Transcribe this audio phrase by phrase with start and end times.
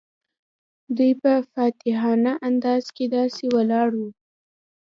[0.97, 4.09] دوی په فاتحانه انداز کې داسې ولاړ وو.